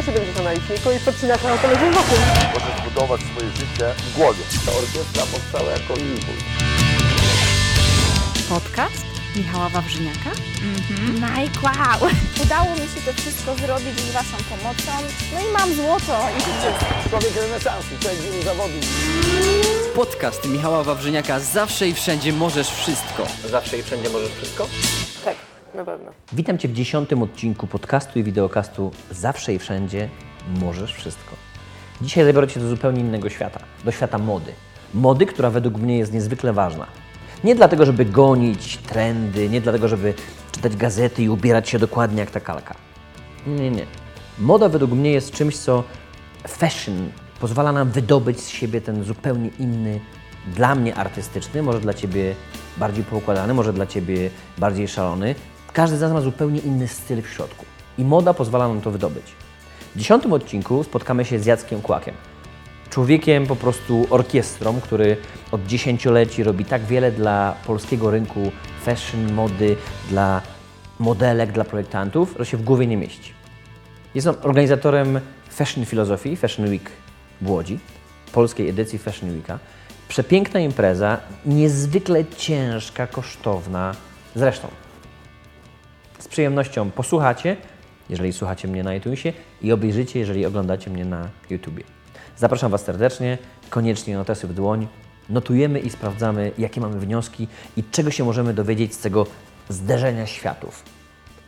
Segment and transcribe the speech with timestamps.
[0.00, 2.18] lata 70 na liczniku i podcinasz na telewizję wokół.
[2.54, 4.42] Możesz budować swoje życie w głowie.
[4.66, 6.44] Ta orkiestra powstała jako impuls.
[8.48, 9.04] Podcast
[9.36, 10.30] Michała Wawrzyniaka.
[11.14, 12.10] Mike, wow!
[12.42, 14.92] Udało mi się to wszystko zrobić z Waszą pomocą.
[15.34, 16.72] No i mam złoto i życie.
[17.10, 18.84] Człowiek renesansu, człowiek wielu zawodów.
[19.94, 23.26] Podcast Michała Wawrzyniaka Zawsze i wszędzie możesz wszystko.
[23.50, 24.66] Zawsze i wszędzie możesz wszystko?
[25.74, 26.10] Na pewno.
[26.32, 30.08] Witam Cię w dziesiątym odcinku podcastu i wideokastu Zawsze i wszędzie
[30.60, 31.36] możesz wszystko.
[32.02, 34.52] Dzisiaj zabiorę Cię do zupełnie innego świata, do świata mody.
[34.94, 36.86] Mody, która według mnie jest niezwykle ważna.
[37.44, 40.14] Nie dlatego, żeby gonić trendy, nie dlatego, żeby
[40.52, 42.74] czytać gazety i ubierać się dokładnie jak ta kalka.
[43.46, 43.86] Nie, nie.
[44.38, 45.84] Moda według mnie jest czymś, co
[46.48, 50.00] fashion pozwala nam wydobyć z siebie ten zupełnie inny,
[50.46, 52.34] dla mnie artystyczny, może dla Ciebie
[52.76, 55.34] bardziej poukładany, może dla Ciebie bardziej szalony.
[55.72, 57.64] Każdy z nas ma zupełnie inny styl w środku.
[57.98, 59.24] I moda pozwala nam to wydobyć.
[59.94, 62.14] W dziesiątym odcinku spotkamy się z Jackiem Kłakiem.
[62.90, 65.16] Człowiekiem, po prostu orkiestrą, który
[65.52, 68.50] od dziesięcioleci robi tak wiele dla polskiego rynku
[68.82, 69.76] fashion, mody,
[70.08, 70.42] dla
[70.98, 73.32] modelek, dla projektantów, że się w głowie nie mieści.
[74.14, 76.90] Jest on organizatorem Fashion Filozofii, Fashion Week
[77.40, 77.78] w Łodzi,
[78.32, 79.58] polskiej edycji Fashion Weeka.
[80.08, 83.94] Przepiękna impreza, niezwykle ciężka, kosztowna.
[84.34, 84.68] Zresztą,
[86.20, 87.56] z przyjemnością posłuchacie,
[88.10, 89.32] jeżeli słuchacie mnie na iTunesie
[89.62, 91.84] i obejrzycie, jeżeli oglądacie mnie na YouTubie.
[92.36, 93.38] Zapraszam Was serdecznie,
[93.70, 94.88] koniecznie notesy w dłoń.
[95.28, 99.26] Notujemy i sprawdzamy, jakie mamy wnioski i czego się możemy dowiedzieć z tego
[99.68, 100.84] zderzenia światów.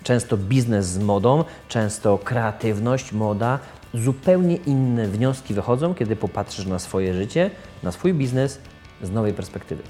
[0.02, 3.58] Często biznes z modą, często kreatywność, moda.
[3.94, 7.50] Zupełnie inne wnioski wychodzą, kiedy popatrzysz na swoje życie,
[7.82, 8.60] na swój biznes
[9.02, 9.82] z nowej perspektywy.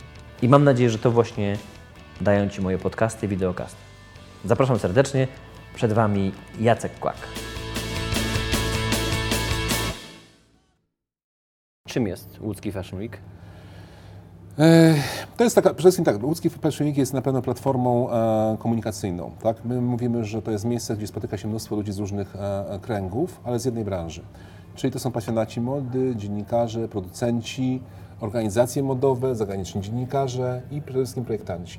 [0.43, 1.57] I mam nadzieję, że to właśnie
[2.21, 3.92] dają Ci moje podcasty, wideokasty.
[4.45, 5.29] Zapraszam serdecznie.
[5.75, 7.17] Przed Wami Jacek Kłak.
[11.89, 13.19] Czym jest łódzki Fashion Week?
[14.59, 14.95] E,
[15.37, 19.31] To jest taka, przede wszystkim tak, Łódzki Fashion Week jest na pewno platformą e, komunikacyjną.
[19.43, 19.65] Tak?
[19.65, 23.41] My mówimy, że to jest miejsce, gdzie spotyka się mnóstwo ludzi z różnych e, kręgów,
[23.45, 24.23] ale z jednej branży.
[24.75, 27.83] Czyli to są pasjonaci mody, dziennikarze, producenci,
[28.21, 31.79] organizacje modowe, zagraniczni dziennikarze i przede wszystkim projektanci.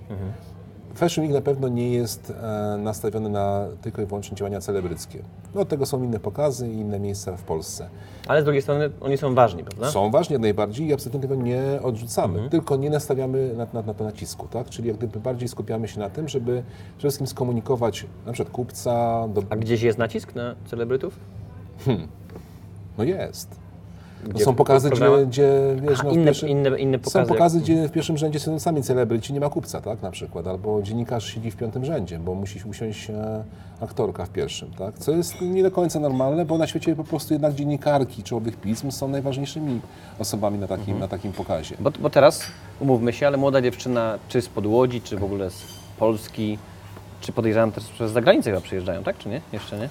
[0.95, 5.19] Fashion Week na pewno nie jest e, nastawiony na tylko i wyłącznie działania celebryckie.
[5.55, 7.89] No, od tego są inne pokazy i inne miejsca w Polsce.
[8.27, 9.91] Ale z drugiej strony oni są ważni, prawda?
[9.91, 13.93] Są ważni jak najbardziej i absolutnie tego nie odrzucamy, tylko nie nastawiamy na, na, na
[13.93, 14.69] to nacisku, tak?
[14.69, 16.63] Czyli jak gdyby bardziej skupiamy się na tym, żeby
[16.97, 19.43] przede wszystkim skomunikować na przykład kupca, do...
[19.49, 21.19] A gdzieś jest nacisk na celebrytów?
[22.97, 23.62] no jest.
[24.27, 24.43] No Gdzie?
[24.45, 25.49] są pokazy, gdzie, gdzie
[25.81, 28.39] wiesz, Aha, no, inne- pierwszym- inne- inne pokazy, Są pokazy, jak- gdzie w pierwszym rzędzie
[28.39, 30.01] są sami celebryci, nie ma kupca, tak?
[30.01, 33.43] Na przykład, albo dziennikarz siedzi w piątym rzędzie, bo musi usiąść e,
[33.81, 34.97] aktorka w pierwszym, tak?
[34.99, 38.91] Co jest nie do końca normalne, bo na świecie po prostu jednak dziennikarki czołowych pism
[38.91, 39.81] są najważniejszymi
[40.19, 41.75] osobami na takim, na takim pokazie.
[41.79, 42.43] Bo, bo teraz,
[42.79, 45.63] umówmy się, ale młoda dziewczyna, czy z Podłodzi, czy w ogóle z
[45.99, 46.57] Polski,
[47.21, 49.17] czy podejrzewam też przez zagranicę chyba przyjeżdżają, tak?
[49.17, 49.41] Czy nie?
[49.53, 49.89] Jeszcze nie?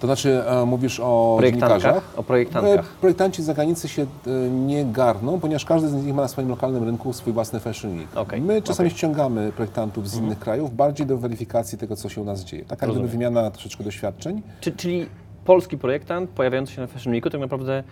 [0.00, 2.02] To znaczy, e, mówisz o dziennikarzach?
[2.16, 2.86] O projektantkach.
[2.86, 6.48] E, Projektanci z zagranicy się e, nie garną, ponieważ każdy z nich ma na swoim
[6.48, 8.16] lokalnym rynku swój własny fashion week.
[8.16, 8.86] Okej, My czasami.
[8.86, 8.98] Mhm.
[8.98, 12.64] ściągamy projektantów z innych krajów bardziej do weryfikacji tego, co się u nas dzieje.
[12.64, 14.42] Taka jakby wymiana troszeczkę doświadczeń.
[14.60, 15.06] Czy, czyli
[15.44, 17.82] polski projektant pojawiający się na Fashion Weeku, tak naprawdę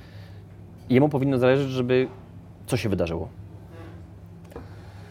[0.90, 2.08] jemu powinno zależeć, żeby
[2.66, 3.28] co się wydarzyło?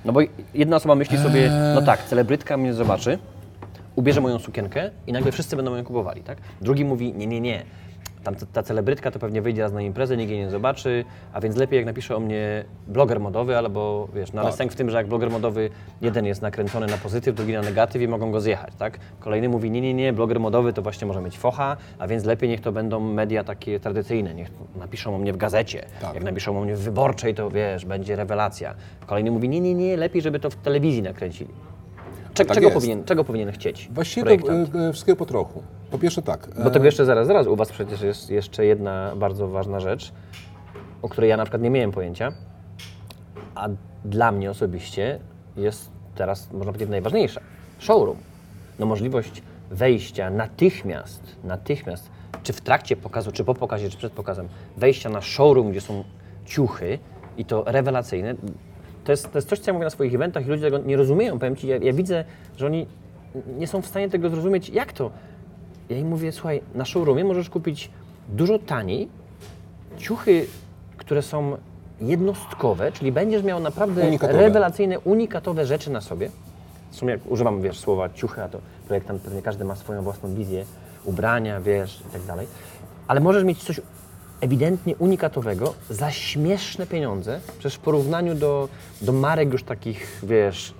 [0.06, 0.20] No bo
[0.54, 3.20] jedna osoba myśli sobie, no tak, celebrytka mnie zobaczy,
[3.96, 6.38] ubierze moją sukienkę i nagle wszyscy będą ją kupowali, tak?
[6.62, 7.64] Drugi mówi, nie, nie, nie,
[8.24, 11.42] tam ta, ta celebrytka to pewnie wyjdzie raz na imprezę, nikt jej nie zobaczy, a
[11.42, 14.58] więc lepiej jak napisze o mnie bloger modowy, albo wiesz, no ale Tak.
[14.58, 15.70] sęk w tym, że jak bloger modowy
[16.02, 19.00] jeden jest nakręcony na pozytyw, drugi na negatyw i mogą go zjechać, tak?
[19.20, 22.50] Kolejny mówi, nie, nie, nie, bloger modowy to właśnie może mieć focha, a więc lepiej
[22.50, 26.16] niech to będą media takie tradycyjne, niech napiszą o mnie w gazecie, Tak.
[26.16, 28.76] jak napiszą o mnie w Wyborczej, to wiesz, będzie rewelacja.
[29.06, 31.50] Kolejny mówi, nie, nie, nie, lepiej, żeby to w telewizji nakręcili.
[32.34, 32.76] Cze- Tak czego, jest.
[32.76, 34.72] powinien, czego powinien chcieć Właściwie projektant?
[34.72, 35.64] to e, e, wszystkiego po trochu.
[35.92, 36.50] Po pierwsze tak.
[36.64, 37.48] Bo e, tego jeszcze zaraz, zaraz.
[37.48, 40.12] U Was przecież jest jeszcze jedna bardzo ważna rzecz,
[41.02, 42.34] o której ja na przykład nie miałem pojęcia,
[43.56, 43.68] a
[44.06, 45.20] dla mnie osobiście
[45.58, 47.42] jest teraz, można powiedzieć, najważniejsza.
[47.80, 48.18] Showroom.
[48.80, 49.42] No możliwość
[49.72, 52.10] wejścia natychmiast, natychmiast,
[52.44, 54.48] czy w trakcie pokazu, czy po pokazie, czy przed pokazem,
[54.78, 56.04] wejścia na showroom, gdzie są
[56.46, 57.00] ciuchy
[57.38, 58.36] i to rewelacyjne.
[59.04, 60.98] To jest, to jest coś, co ja mówię na swoich eventach i ludzie tego nie
[60.98, 61.40] rozumieją.
[61.40, 62.24] Powiem Ci, ja, ja widzę,
[62.58, 62.88] że oni
[63.58, 65.12] nie są w stanie tego zrozumieć, jak to.
[65.90, 67.90] Ja im mówię, słuchaj, na showroomie możesz kupić
[68.30, 69.10] dużo taniej
[69.98, 70.46] ciuchy,
[70.98, 71.58] które są
[72.02, 74.40] jednostkowe, czyli będziesz miał naprawdę Unikatowe.
[74.42, 76.30] rewelacyjne, unikatowe rzeczy na sobie.
[76.92, 80.34] W sumie jak używam, wiesz, słowa ciuchy, a to projektant pewnie każdy ma swoją własną
[80.34, 80.66] wizję
[81.06, 82.48] ubrania, wiesz, i tak dalej.
[83.08, 83.82] ale możesz mieć coś
[84.44, 87.40] ewidentnie unikatowego za śmieszne pieniądze.
[87.60, 88.70] Przecież w porównaniu do,
[89.02, 90.74] do marek już takich, wiesz,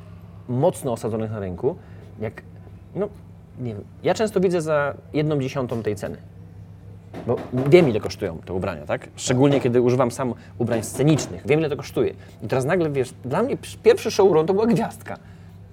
[0.50, 1.76] mocno osadzonych na rynku,
[2.20, 2.42] jak,
[2.96, 3.10] no,
[3.60, 6.18] nie wiem, ja często widzę za jedną dziesiątą tej ceny.
[7.28, 9.08] Bo wiem, ile kosztują te ubrania, tak?
[9.16, 11.44] Szczególnie, kiedy używam sam ubrań scenicznych.
[11.46, 12.14] Wiem, ile to kosztuje.
[12.44, 15.18] I teraz nagle, wiesz, dla mnie pierwszy showroom to była gwiazdka.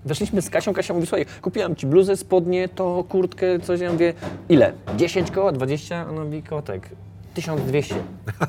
[0.05, 4.15] Weszliśmy z Kasią, Kasia mówi, słuchaj, kupiłam Ci bluzę, spodnie, to, kurtkę, coś, ja mówię,
[4.49, 4.73] ile?
[4.97, 6.07] 10 koła, 20?
[6.11, 6.89] Ona mówi, kotek,
[7.35, 7.95] 1200.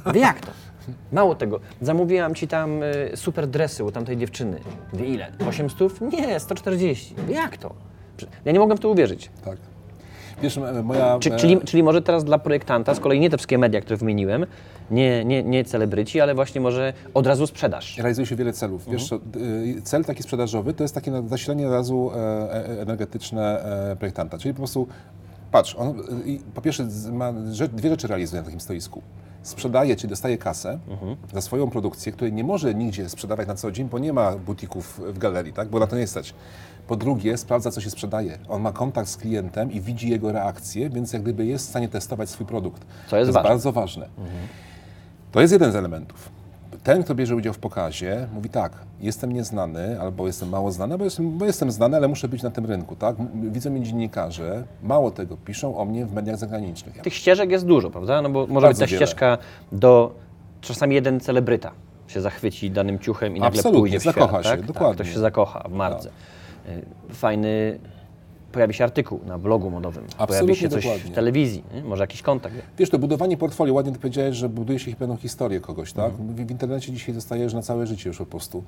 [0.06, 0.52] Mówię, jak to?
[1.12, 4.60] Mało tego, zamówiłam Ci tam y, super dresy u tamtej dziewczyny.
[4.94, 5.28] Mówię, ile?
[5.50, 6.02] 800?
[6.02, 7.16] Nie, 140.
[7.18, 7.74] Mówię, jak to?
[8.46, 9.30] Ja nie mogłem w to uwierzyć.
[9.46, 9.58] Tak.
[10.42, 11.20] Wiesz, e, moja...
[11.20, 13.98] Czy, e, czyli, czyli może teraz dla projektanta, z kolei nie te wszystkie media, które
[13.98, 14.46] wymieniłem,
[14.92, 17.98] nie, nie, nie celebryci, ale właśnie może od razu sprzedaż.
[17.98, 18.86] Realizuje się wiele celów.
[18.92, 23.64] Wiesz, co, y, cel taki sprzedażowy to jest takie na- zasilenie razu e, e, energetyczne
[23.92, 24.38] e, projektanta.
[24.38, 24.88] Czyli po prostu,
[25.52, 25.94] patrz, on
[26.54, 29.02] po pierwsze ma, że, dwie rzeczy realizuje na takim stoisku.
[29.44, 30.80] Sprzedaje, czyli dostaje kasę
[31.34, 35.02] za swoją produkcję, której nie może nigdzie sprzedawać na co dzień, bo nie ma butików
[35.08, 35.70] w galerii, tak?
[35.70, 36.34] bo na to nie stać.
[36.88, 38.38] Po drugie, sprawdza, co się sprzedaje.
[38.50, 41.90] On ma kontakt z klientem i widzi jego reakcję, więc jak gdyby jest w stanie
[41.90, 42.86] testować swój produkt.
[43.10, 43.50] Co jest to ważne.
[43.50, 44.10] bardzo ważne.
[45.32, 46.41] To jest jeden z elementów.
[46.84, 51.04] Ten, kto bierze udział w pokazie, mówi tak, jestem nieznany albo jestem mało znany, bo
[51.04, 52.96] jestem, bo jestem znany, ale muszę być na tym rynku.
[52.96, 53.16] Tak?
[53.52, 57.02] Widzą mnie dziennikarze, mało tego, piszą o mnie w mediach zagranicznych.
[57.02, 58.22] Tych ścieżek jest dużo, prawda?
[58.22, 59.08] No bo może Bardzo być ta wiele.
[59.08, 59.38] ścieżka
[59.72, 60.16] do...
[60.62, 61.72] Czasami jeden celebryta
[62.08, 64.62] się zachwyci danym ciuchem i nagle Absolutnie, pójdzie w świat, zakocha się, tak?
[64.62, 64.74] dokładnie.
[64.74, 64.98] Tak.
[64.98, 66.10] Tak, ktoś się zakocha w marce.
[67.10, 67.80] Y, Fajny...
[68.52, 71.12] Pojawi się artykuł na blogu modowym, pojawi Absolutnie się coś dokładnie.
[71.12, 71.84] w telewizji, nie?
[71.84, 72.56] może jakiś kontakt.
[72.78, 76.12] Wiesz, to budowanie portfolio, ładnie ty powiedziałeś, że buduje się pewną historię kogoś, tak?
[76.12, 76.48] Mhm.
[76.48, 78.64] W, internecie dzisiaj dostajesz na całe życie już po prostu.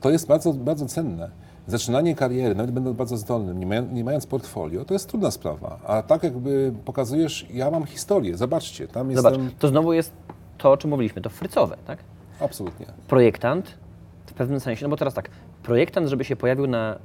[0.00, 1.30] To jest bardzo, bardzo cenne.
[1.66, 5.78] Zaczynanie kariery, nawet będąc bardzo zdolnym, nie, mają, nie mając portfolio, to jest trudna sprawa.
[5.86, 9.50] A tak jakby pokazujesz, ja mam historię, zobaczcie, tam Zobacz, jestem...
[9.58, 10.12] to znowu jest
[10.58, 11.98] to, o czym mówiliśmy, to frycowe, tak?
[12.40, 12.86] Absolutnie.
[13.08, 13.78] projektant
[14.26, 15.30] w pewnym sensie, no bo teraz tak,
[15.62, 16.98] projektant, żeby się pojawił na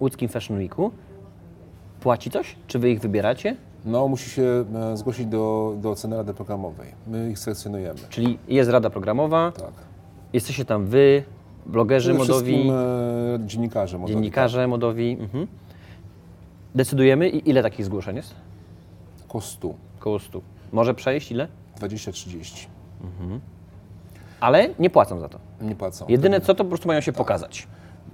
[0.00, 0.90] łódzkim Fashion Weeku,
[2.00, 2.56] płaci coś?
[2.66, 3.56] Czy wy ich wybieracie?
[3.84, 6.88] No, musi się e, zgłosić do, do oceny rady programowej.
[7.06, 8.00] My ich selekcjonujemy.
[8.08, 9.70] Czyli jest rada programowa, Tak.
[10.32, 11.22] jesteście tam wy,
[11.66, 14.14] blogerzy Przede modowi, e, dziennikarze modowi.
[14.14, 15.16] dziennikarze modowi.
[15.20, 15.46] Mhm.
[16.74, 18.28] Decydujemy i ile takich zgłoszeń jest?
[18.30, 19.26] Tak.
[19.28, 20.40] Około 100, Koło 100.
[20.72, 21.48] Może przejść ile?
[21.80, 22.66] 20-30.
[24.40, 25.38] Ale nie płacą za to.
[25.60, 26.04] Nie płacą.
[26.08, 27.66] Jedyne co, to po prostu mają się pokazać.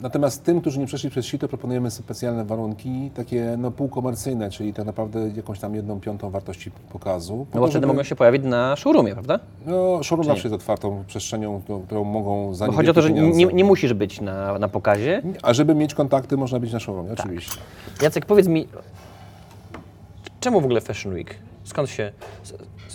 [0.04, 4.86] Natomiast tym, którzy nie przeszli przez sito, proponujemy specjalne warunki, takie no, półkomercyjne, czyli tak
[4.86, 7.46] naprawdę jakąś tam jedną piątą wartości pokazu.
[7.50, 9.40] po No bo to, wtedy żeby- mogą się pojawić na showroomie, prawda?
[9.66, 13.44] No, showroom zawsze jest otwartą przestrzenią, którą, mogą za Bo chodzi o to, że nie,
[13.46, 15.22] nie musisz być na, na pokazie.
[15.42, 17.20] A żeby mieć kontakty, można być na showroomie, Tak.
[17.20, 17.56] oczywiście.
[18.02, 18.68] Jacek, powiedz mi,
[20.40, 21.34] czemu w ogóle Fashion Week?
[21.64, 22.12] Skąd się,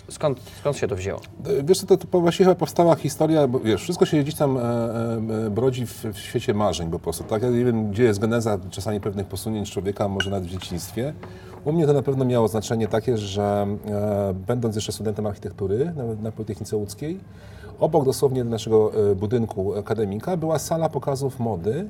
[0.09, 1.19] skąd, skąd się to wzięło?
[1.59, 4.61] E, Wiesz to, to właściwie chyba powstała historia, bo wiesz, wszystko się gdzieś tam e,
[4.61, 7.43] e, brodzi w, w świecie marzeń po prostu, tak?
[7.43, 11.13] Ja nie wiem, gdzie jest geneza czasami pewnych posunięć człowieka, może nawet w dzieciństwie.
[11.65, 16.03] U mnie to na pewno miało znaczenie takie, że e, będąc jeszcze studentem architektury na,
[16.23, 17.19] na Politechnice Łódzkiej,
[17.79, 21.87] obok dosłownie naszego e, budynku akademika była sala pokazów mody,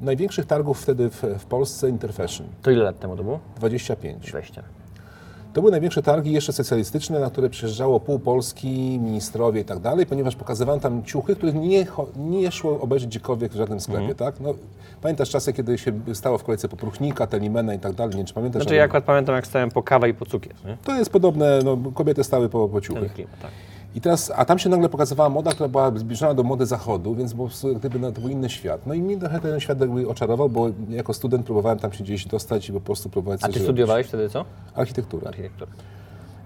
[0.00, 3.40] największych targów wtedy w, w Polsce Interfashion, To ile lat temu to było?
[3.56, 4.28] 25.
[4.30, 4.62] 20.
[5.54, 10.06] To były największe targi jeszcze socjalistyczne, na które przyjeżdżało pół Polski, ministrowie i tak dalej,
[10.06, 11.86] ponieważ pokazywano tam ciuchy, których nie,
[12.16, 14.16] nie szło obejrzeć gdziekolwiek w żadnym sklepie, Mhm.
[14.18, 14.40] tak?
[14.40, 14.54] No,
[15.02, 18.26] pamiętasz czasy, kiedy się stało w kolejce po Pruchnika, Telimena i tak dalej, nie wiem,
[18.26, 18.62] czy pamiętasz?
[18.62, 20.52] Znaczy ja akurat pamiętam, jak stałem po kawę i po cukier.
[20.64, 20.76] Nie?
[20.84, 23.00] To jest podobne, no, kobiety stały po, po ciuchy.
[23.00, 23.50] Ten klimat, tak.
[23.94, 27.34] I teraz, a tam się nagle pokazywała moda, która była zbliżona do mody zachodu, więc
[27.64, 28.86] jak gdyby no, to był inny świat.
[28.86, 32.26] No i mnie trochę ten świat jakby oczarował, bo jako student próbowałem tam się gdzieś
[32.26, 33.62] dostać i po prostu próbować A ty robić.
[33.62, 34.44] studiowałeś wtedy co?
[34.74, 35.28] Architekturę.
[35.28, 35.70] Architekturę.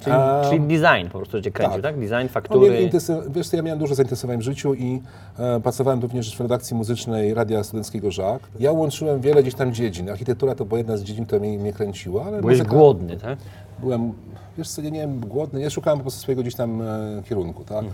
[0.01, 1.93] Czyli, A- czyli design po prostu cię kręcił, tak?
[1.95, 2.01] tak.
[2.01, 2.89] Design, No, faktury.
[2.91, 5.03] intensy- wiesz co, ja miałem dużo zainteresowań w życiu i
[5.39, 8.41] e, pracowałem również w redakcji muzycznej Radia Studenckiego Żak.
[8.61, 10.11] Ja łączyłem wiele gdzieś tam dziedzin.
[10.11, 13.39] Architektura to była jedna z dziedzin, która mnie, mnie kręciła, ale Byłeś muzyka- głodny, tak?
[13.81, 14.13] Byłem,
[14.59, 15.61] wiesz co, ja nie wiem, głodny.
[15.61, 17.85] Ja szukałem po prostu swojego gdzieś tam e, kierunku, tak?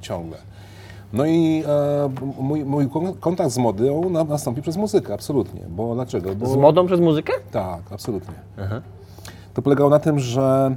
[0.00, 0.36] Ciągle.
[1.12, 2.10] No i e,
[2.40, 5.60] mój, mój kon- kontakt z modą na, nastąpił przez muzykę, absolutnie.
[5.68, 6.34] Bo dlaczego?
[6.34, 7.32] Bo, Z modą przez muzykę?
[7.52, 8.34] tak, absolutnie.
[9.54, 10.76] To polegało na tym, że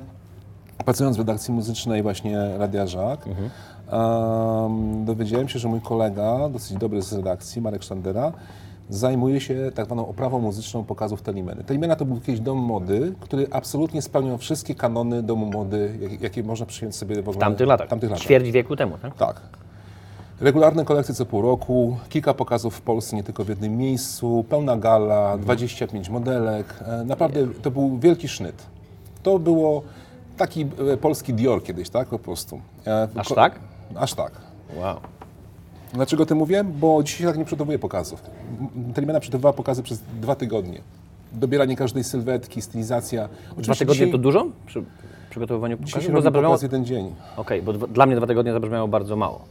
[0.89, 7.01] pracując w redakcji muzycznej właśnie Radia Żak, em, dowiedziałem się, że mój kolega, dosyć dobry
[7.01, 8.31] z redakcji, Marek Sztandera,
[8.89, 11.63] zajmuje się tak zwaną oprawą muzyczną pokazów Telimeny.
[11.63, 16.43] Telimena to był jakiś dom mody, który absolutnie spełniał wszystkie kanony domu mody, jak- jakie
[16.43, 17.87] można przyjąć sobie w ogóle W tamtych latach.
[17.87, 18.23] Tamtych latach.
[18.25, 19.15] Ćwierć wieku temu, tak?
[19.15, 19.41] Tak.
[20.41, 24.77] Regularne kolekcje co pół roku, kilka pokazów w Polsce, nie tylko w jednym miejscu, pełna
[24.77, 26.65] gala, 25 modelek.
[26.87, 28.55] E, Naprawdę to był wielki sznyt.
[29.23, 29.81] To było
[30.39, 32.07] taki e, polski Dior kiedyś, tak?
[32.07, 32.61] Po prostu.
[33.15, 33.59] Aż ko- tak?
[33.95, 34.31] Aż tak.
[34.77, 34.95] Wow.
[35.93, 36.63] Dlaczego o tym mówię?
[36.63, 38.23] Bo dzisiaj tak nie przygotowuję pokazów.
[38.93, 40.81] Telimena przygotowała pokazy przez dwa tygodnie.
[41.33, 43.27] Dobieranie każdej sylwetki, stylizacja.
[43.27, 44.83] Dwa Oczywiście tygodnie dzisiaj, to dużo przy
[45.29, 46.47] przygotowywaniu się Bo zabrzmiało...
[46.47, 47.15] pokaz jeden dzień.
[47.37, 49.41] Okej, bo dwa, dla mnie dwa tygodnie zabrzmiało bardzo mało.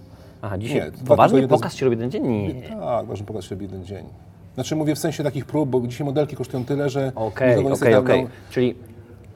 [0.42, 2.26] Aha, dzisiaj Nie, dwa to jest- pokaz się robi jeden dzień?
[2.26, 2.62] Nie.
[2.62, 4.04] Tak, ważny pokaz się robi jeden dzień.
[4.54, 7.12] Znaczy mówię w sensie takich prób, bo dzisiaj modelki kosztują tyle, że...
[7.14, 8.22] Okej, nie okej, okej.
[8.22, 8.74] no, Czyli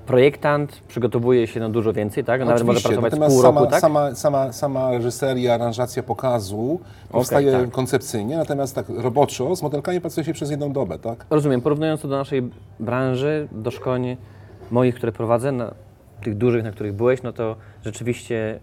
[0.07, 2.41] projektant przygotowuje się na dużo więcej, tak?
[2.41, 3.81] Nawet może Oczywiście, pracować natomiast pół sama, roku, tak?
[3.81, 6.81] sama, sama, sama reżyseria, aranżacja pokazu
[7.11, 7.71] powstaje tak.
[7.71, 11.27] koncepcyjnie, natomiast tak roboczo z modelkami pracuje się przez jedną dobę, tak?
[11.31, 11.61] Rozumiem.
[11.61, 14.17] Porównując to do naszej branży, do szkoleń
[14.71, 15.75] moich, które prowadzę, na
[16.23, 18.61] tych dużych, na których byłeś, no to rzeczywiście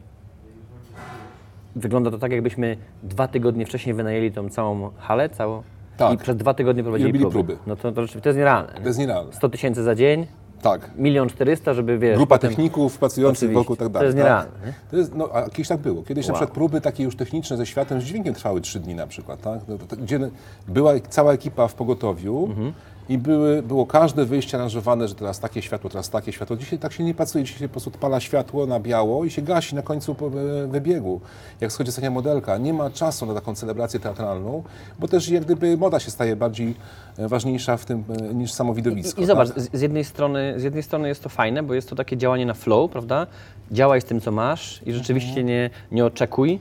[1.76, 5.64] wygląda to tak, jakbyśmy dwa tygodnie wcześniej wynajęli tą całą halę, całą
[5.98, 6.14] Tak.
[6.14, 7.32] i przez dwa tygodnie prowadzili próby.
[7.32, 7.58] próby.
[7.68, 8.74] No to, to rzeczywiście to jest nierealne.
[8.74, 9.34] To jest nierealne.
[9.34, 10.28] 100 tysięcy za dzień,
[10.62, 10.90] Tak.
[10.98, 12.18] milion czterysta, żeby wiesz...
[12.18, 13.60] Grupa techników pracujących Oczywiście.
[13.60, 14.06] wokół tak To dalej.
[14.08, 14.24] jest tak?
[14.26, 14.74] nierealne, nie?
[14.92, 16.04] To jest, no, a kiedyś tak było.
[16.04, 16.40] Kiedyś na Wow.
[16.42, 19.60] przykład próby takie już techniczne ze światem, z dźwiękiem trwały trzy dni na przykład, tak?
[19.68, 20.20] No, to, to, gdzie
[20.68, 22.74] była cała ekipa w pogotowiu Mhm.
[23.10, 26.56] I były, było każde wyjście aranżowane, że teraz takie światło, teraz takie światło.
[26.56, 29.42] Dzisiaj tak się nie pracuje, dzisiaj się po prostu odpala światło na biało i się
[29.42, 31.22] gasi na końcu e, wybiegu.
[31.62, 34.64] Jak schodzi ostatnia modelka, nie ma czasu na taką celebrację teatralną,
[35.00, 36.76] bo też jak gdyby moda się staje bardziej
[37.18, 39.22] e, ważniejsza w tym e, niż samo widowisko.
[39.22, 39.60] I, i zobacz, tak?
[39.60, 42.46] z, z, jednej strony, z jednej strony jest to fajne, bo jest to takie działanie
[42.46, 43.28] na flow, prawda?
[43.72, 46.60] Działaj z tym, co masz i rzeczywiście nie, nie oczekuj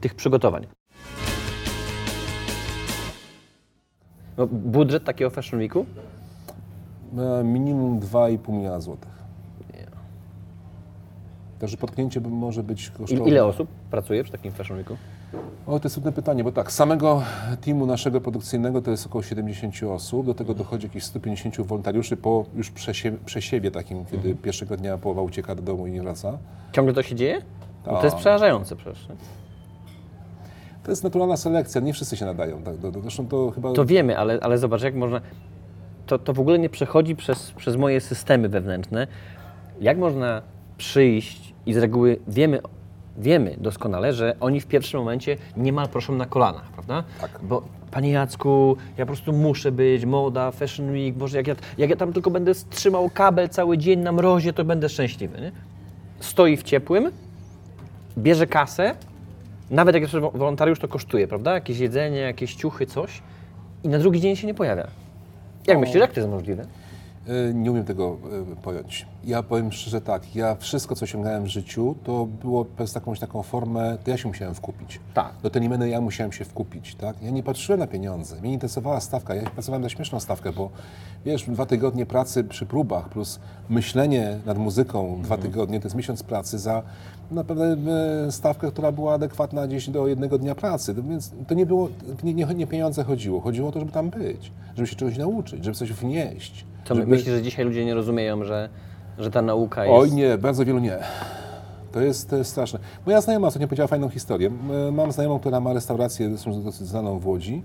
[0.00, 0.79] tych przygotowań.
[4.38, 5.86] No, budżet takiego Fashion Weeku?
[7.18, 9.20] E, Minimum 2,5 miliona złotych.
[11.60, 13.28] Także potknięcie by może być I, kosztowne.
[13.28, 14.96] ile osób pracuje przy takim Fashion Weeku?
[15.66, 17.22] O, to jest trudne pytanie, bo tak, samego
[17.60, 22.44] teamu naszego produkcyjnego to jest około 70 osób, do tego dochodzi jakieś 150 wolontariuszy po
[22.56, 24.36] już przesie, przesiewie takim, kiedy Mhm.
[24.36, 26.38] pierwszego dnia połowa ucieka do domu i nie wraca.
[26.72, 27.42] Ciągle to się dzieje?
[27.86, 28.20] No to jest Tak.
[28.20, 29.08] przerażające przecież.
[29.08, 29.14] nie?
[30.82, 32.62] To jest naturalna selekcja, nie wszyscy się nadają.
[32.62, 33.72] Tak, do, do, zresztą to chyba...
[33.72, 35.20] To wiemy, ale, ale zobacz, jak można.
[36.06, 39.06] To, to w ogóle nie przechodzi przez, przez moje systemy wewnętrzne.
[39.80, 40.42] Jak można
[40.78, 42.60] przyjść i z reguły wiemy,
[43.18, 47.04] wiemy doskonale, że oni w pierwszym momencie niemal proszą na kolanach, prawda?
[47.20, 47.30] Tak.
[47.42, 51.90] Bo Panie Jacku, ja po prostu muszę być, moda, fashion week, Boże, jak ja, jak
[51.90, 55.40] ja tam tylko będę trzymał kabel cały dzień na mrozie, to będę szczęśliwy.
[55.40, 55.52] Nie?
[56.20, 57.10] Stoi w ciepłym,
[58.18, 58.94] bierze kasę,
[59.70, 61.54] nawet jak jest wolontariusz, to kosztuje, prawda?
[61.54, 63.22] Jakieś jedzenie, jakieś ciuchy, coś
[63.84, 64.86] i na drugi dzień się nie pojawia.
[65.66, 66.66] Jak myślisz, jak to jest możliwe?
[67.28, 68.16] E, Nie umiem tego
[68.52, 69.06] e, pojąć.
[69.24, 73.42] Ja powiem szczerze tak, ja wszystko, co osiągałem w życiu, to było przez jakąś taką
[73.42, 75.00] formę, to ja się musiałem wkupić.
[75.14, 75.32] Tak.
[75.42, 77.22] Do Telimeny ja musiałem się wkupić, tak?
[77.22, 80.70] Ja nie patrzyłem na pieniądze, mnie nie interesowała stawka, ja pracowałem na śmieszną stawkę, bo
[81.24, 86.22] wiesz, dwa tygodnie pracy przy próbach plus myślenie nad muzyką dwa tygodnie, to jest miesiąc
[86.22, 86.82] pracy za
[87.30, 87.76] naprawdę
[88.26, 90.94] e, stawkę, która była adekwatna gdzieś do jednego dnia pracy.
[90.94, 91.88] To Więc to nie było,
[92.22, 95.64] nie, nie, nie pieniądze chodziło, chodziło o to, żeby tam być, żeby się czegoś nauczyć,
[95.64, 96.64] żeby coś wnieść.
[96.84, 97.06] To żeby...
[97.06, 98.68] myślisz, że dzisiaj ludzie nie rozumieją, że,
[99.18, 99.98] że ta nauka jest...
[99.98, 100.98] Oj nie, bardzo wielu nie.
[101.92, 102.78] To jest, to jest straszne.
[103.06, 104.50] Moja znajoma ostatnio powiedziała fajną historię.
[104.92, 107.62] Mam znajomą, która ma restaurację zresztą dosyć znaną w Łodzi.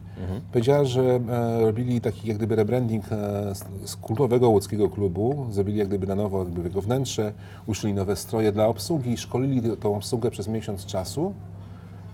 [0.51, 3.55] Powiedziała, że e, robili taki jak gdyby rebranding e,
[3.85, 5.45] z, kultowego łódzkiego klubu.
[5.51, 7.33] Zrobili jak gdyby na nowo jakby jego wnętrze,
[7.65, 11.33] uszyli nowe stroje dla obsługi, szkolili tą obsługę przez miesiąc czasu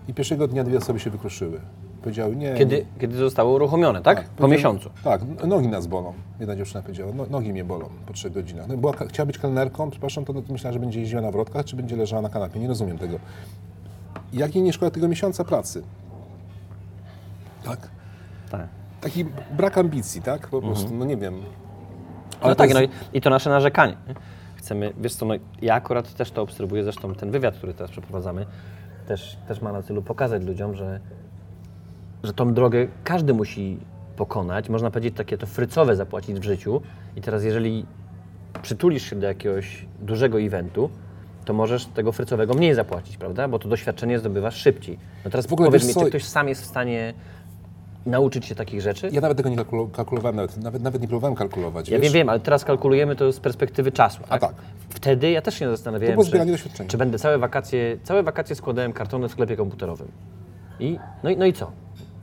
[0.07, 1.61] i pierwszego dnia dwie osoby się wykruszyły.
[2.01, 2.53] Powiedziały nie.
[2.53, 4.17] Kiedy, kiedy zostało uruchomione, tak?
[4.23, 4.89] po powiedziałem- miesiącu.
[5.03, 6.13] Tak, nogi nas bolą.
[6.39, 8.67] Jedna dziewczyna powiedziała, no, nogi mnie bolą po trzech godzinach.
[8.67, 11.95] No, była, chciała być kelnerką, przepraszam, to myślała, że będzie jeździła na wrotkach, czy będzie
[11.95, 12.59] leżała na kanapie.
[12.59, 13.19] Nie rozumiem tego.
[14.33, 15.83] Jak jej nie szkoda tego miesiąca pracy?
[17.63, 17.79] Tak.
[18.51, 18.67] Tak.
[19.01, 19.25] Taki
[19.57, 20.47] brak ambicji, tak?
[20.47, 21.41] Po prostu, no nie wiem.
[22.43, 23.97] No to tak, jest- no i, to nasze narzekanie.
[24.07, 24.15] nie?
[24.55, 28.45] Chcemy, wiesz co, no, ja akurat też to obserwuję, zresztą ten wywiad, który teraz przeprowadzamy,
[29.07, 30.99] też, też ma na celu pokazać ludziom, że,
[32.23, 33.77] że tą drogę każdy musi
[34.15, 36.81] pokonać, można powiedzieć takie to frycowe zapłacić w życiu
[37.15, 37.85] i teraz jeżeli
[38.61, 40.89] przytulisz się do jakiegoś dużego eventu,
[41.45, 43.47] to możesz tego frycowego mniej zapłacić, prawda?
[43.47, 44.99] Bo to doświadczenie zdobywasz szybciej.
[45.25, 47.13] No teraz W ogóle powiedz mi, co- czy ktoś sam jest w stanie
[48.05, 49.09] nauczyć się takich rzeczy?
[49.11, 51.89] Ja nawet tego nie kalkulo- kalkulowałem, nawet, nawet, nawet nie próbowałem kalkulować.
[51.89, 52.03] Ja wiesz?
[52.03, 54.23] wiem, wiem, ale teraz kalkulujemy to z perspektywy czasu.
[54.29, 54.41] Tak?
[54.41, 54.55] tak.
[54.89, 58.93] Wtedy ja też się zastanawiałem, To było czy, czy będę całe wakacje, całe wakacje składałem
[58.93, 60.07] kartony w sklepie komputerowym.
[60.79, 61.71] I, no, i, no i co?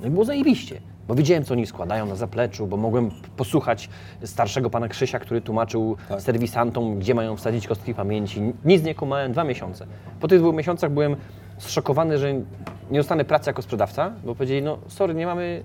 [0.01, 0.81] No i było zajebiście.
[1.09, 3.89] Bo widziałem, co oni składają na zapleczu, bo mogłem posłuchać
[4.25, 6.21] starszego pana Krzysia, który tłumaczył Tak.
[6.23, 8.53] serwisantom, gdzie mają wsadzić kostki pamięci.
[8.65, 9.87] Nic nie kumałem, dwa miesiące.
[10.21, 11.17] Po tych dwóch miesiącach byłem
[11.59, 12.33] zszokowany, że
[12.91, 15.63] nie dostanę pracy jako sprzedawca, bo powiedzieli, no sorry, nie mamy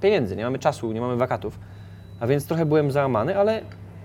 [0.00, 1.58] pieniędzy, nie mamy czasu, nie mamy wakatów.
[2.20, 3.60] A więc trochę byłem załamany, ale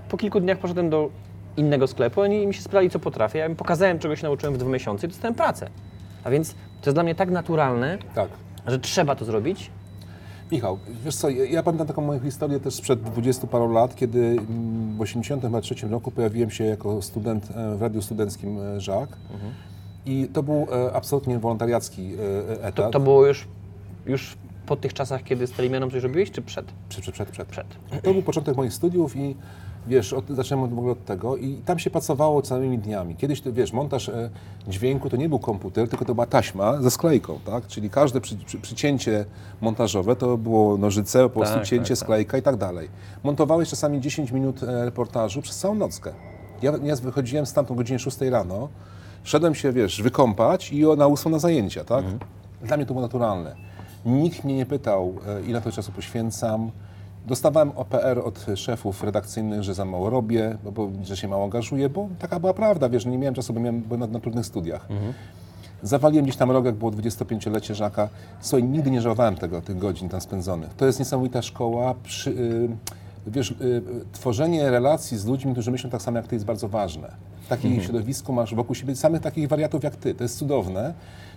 [0.09, 1.09] po kilku dniach poszedłem do
[1.57, 3.39] innego sklepu, oni mi się spytali, co potrafię.
[3.39, 5.69] Ja im pokazałem, czego się nauczyłem w dwa miesiące i dostałem pracę.
[6.23, 8.29] A więc to jest dla mnie tak naturalne, Tak.
[8.67, 9.71] Że trzeba to zrobić.
[10.51, 14.37] Michał, wiesz co, ja, pamiętam taką moją historię też sprzed 20 paru lat, kiedy
[14.97, 19.09] w 83 roku pojawiłem się jako student e, w radiu studenckim e, Żak.
[20.05, 22.13] I to był e, absolutnie wolontariacki
[22.59, 23.47] e, e, To, to było już,
[24.05, 26.65] już po tych czasach, kiedy z Telimieną coś robiłeś, czy przed?
[26.89, 27.47] Przed, przed, przed, przed.
[27.47, 27.67] Przed.
[28.03, 29.35] To był początek moich studiów i
[29.87, 33.15] wiesz, od, zacząłem w ogóle od tego i tam się pracowało całymi dniami.
[33.15, 34.29] Kiedyś, to, wiesz, montaż e,
[34.67, 37.67] dźwięku to nie był komputer, tylko to była taśma ze sklejką, tak?
[37.67, 39.25] Czyli każde przy, przy, przycięcie
[39.61, 42.05] montażowe to było nożyce, po prostu Tak, cięcie, tak, tak.
[42.05, 42.89] sklejka i tak dalej.
[43.23, 46.13] Montowałeś czasami 10 minut e, reportażu przez całą nockę.
[46.61, 48.69] Ja, ja wychodziłem stamtąd o godzinie 6 rano,
[49.23, 52.05] szedłem się, wiesz, wykąpać i na ósmą na zajęcia, tak?
[52.61, 53.55] Dla mnie to było naturalne.
[54.05, 56.71] Nikt mnie nie pytał, e, ile to czasu poświęcam.
[57.27, 61.89] Dostawałem OPR od szefów redakcyjnych, że za mało robię, bo, bo, że się mało angażuję,
[61.89, 64.87] bo taka była prawda, wiesz, nie miałem czasu, bo miałem byłem na, na trudnych studiach.
[65.83, 68.09] Zawaliłem gdzieś tam rok, jak było 25-lecie Żaka.
[68.41, 70.73] Słuchaj, nigdy nie żałowałem tego, tych godzin tam spędzonych.
[70.73, 71.95] To jest niesamowita szkoła.
[72.03, 72.69] Przy, y,
[73.27, 77.11] wiesz, y, tworzenie relacji z ludźmi, którzy myślą tak samo jak ty, jest bardzo ważne.
[77.41, 80.13] W takim środowisku masz wokół siebie samych takich wariatów jak ty.
[80.13, 80.93] To jest cudowne,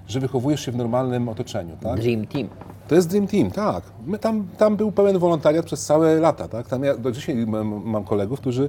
[0.08, 2.00] że wychowujesz się w normalnym otoczeniu, tak?
[2.00, 2.48] Dream Team.
[2.88, 3.84] To jest Dream Team, tak.
[4.06, 6.68] My tam, tam był pełen wolontariat przez całe lata, tak.
[6.68, 8.68] Tam ja do dzisiaj mam, mam kolegów, którzy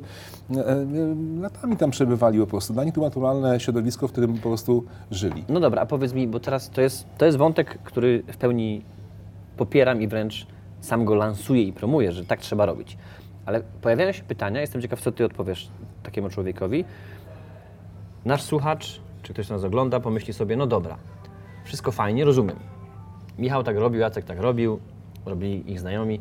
[0.56, 0.86] e, e,
[1.42, 2.74] latami tam przebywali po prostu.
[2.74, 5.44] Dla nich to naturalne środowisko, w którym po prostu żyli.
[5.50, 8.82] No dobra, a powiedz mi, bo teraz to jest, to jest wątek, który w pełni
[9.58, 10.48] popieram i wręcz
[10.86, 12.98] sam go lansuję i promuję, że tak trzeba robić.
[13.46, 15.70] Ale pojawiają się pytania, jestem ciekaw, co ty odpowiesz
[16.04, 16.86] takiemu człowiekowi.
[18.26, 20.98] Nasz słuchacz, czy ktoś nas ogląda, pomyśli sobie, no dobra,
[21.64, 22.58] wszystko fajnie, rozumiem.
[23.38, 24.80] Michał tak robił, Jacek tak robił,
[25.26, 26.20] robili ich znajomi,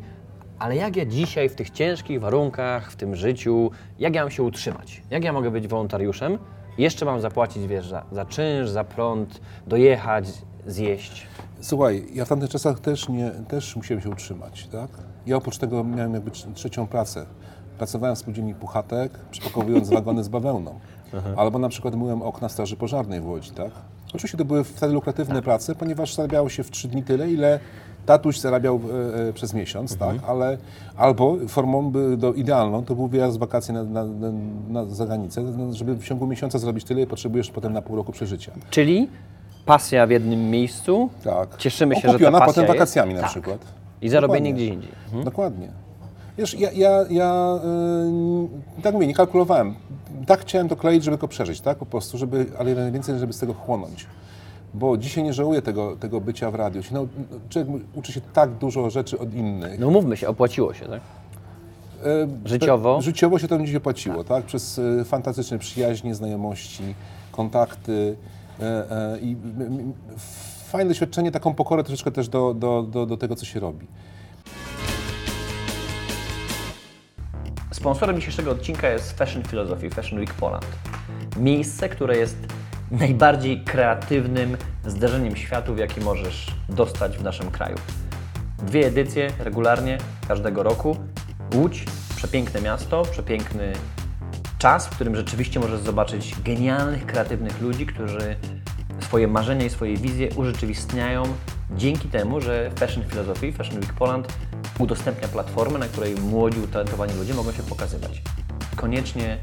[0.59, 4.43] ale jak ja dzisiaj w tych ciężkich warunkach, w tym życiu, jak ja mam się
[4.43, 5.01] utrzymać?
[5.09, 6.37] Jak ja mogę być wolontariuszem?
[6.77, 10.25] Jeszcze mam zapłacić, wiesz, za, za czynsz, za prąd, dojechać,
[10.67, 11.27] zjeść.
[11.61, 14.89] Słuchaj, ja w tamtych czasach też, nie, też musiałem się utrzymać, tak?
[15.25, 17.25] Ja oprócz tego miałem jakby trz- trzecią pracę.
[17.77, 20.79] Pracowałem w spółdzielni Puchatek, przepakowując wagony z bawełną.
[21.37, 23.71] Albo na przykład myłem okna Straży Pożarnej w Łodzi, tak?
[24.13, 27.59] Oczywiście to były wtedy lukratywne prace, ponieważ zarabiało się w trzy dni tyle, ile
[28.05, 28.79] tatuś zarabiał
[29.15, 30.15] e, e, przez miesiąc, tak?
[30.27, 30.57] Ale
[30.97, 34.31] albo formą by, do, idealną to był wyjazd w wakacje na, na, na,
[34.69, 38.51] na zagranicę, żeby w ciągu miesiąca zrobić tyle, ile potrzebujesz potem na pół roku przeżycia.
[38.69, 39.09] Czyli
[39.65, 41.57] pasja w jednym miejscu, Tak.
[41.57, 42.73] cieszymy się, że ta Okupiona pasja potem jest.
[42.73, 43.29] wakacjami na Tak.
[43.29, 43.59] przykład.
[44.01, 44.91] i zarobienie gdzieś indziej.
[45.05, 45.23] Mhm.
[45.23, 45.67] Dokładnie.
[46.37, 47.59] Wiesz, ja, ja, ja
[48.75, 49.75] yy, tak mówię, nie kalkulowałem.
[50.27, 51.77] Tak chciałem to kleić, żeby go przeżyć, tak?
[51.77, 54.05] Po prostu, żeby, ale najwięcej, żeby z tego chłonąć.
[54.73, 56.81] Bo dzisiaj nie żałuję tego, tego bycia w radiu.
[56.91, 57.07] No,
[57.49, 59.79] człowiek uczy się tak dużo rzeczy od innych.
[59.79, 61.01] No mówmy się, opłaciło się, tak?
[62.05, 62.97] E, Życiowo?
[62.97, 64.43] e, Życiowo się to będzie opłaciło, tak?
[64.45, 66.83] Przez e, fantastyczne przyjaźnie, znajomości,
[67.31, 68.15] kontakty
[69.21, 69.93] i m, m,
[70.71, 73.87] fajne doświadczenie, taką pokorę troszeczkę też do, do, do, do tego, co się robi.
[77.71, 80.65] Sponsorem dzisiejszego odcinka jest Fashion Philosophy, Fashion Week Poland.
[81.37, 82.37] Miejsce, które jest
[82.91, 87.75] najbardziej kreatywnym zderzeniem światów, jaki możesz dostać w naszym kraju.
[88.57, 90.97] Dwie edycje regularnie każdego roku.
[91.55, 93.73] Łódź, przepiękne miasto, przepiękny
[94.57, 98.35] czas, w którym rzeczywiście możesz zobaczyć genialnych, kreatywnych ludzi, którzy
[98.99, 101.23] swoje marzenia i swoje wizje urzeczywistniają
[101.71, 104.27] dzięki temu, że Fashion Philosophy, Fashion Week Poland
[104.79, 108.21] udostępnia platformę, na której młodzi, utalentowani ludzie mogą się pokazywać.
[108.75, 109.37] Koniecznie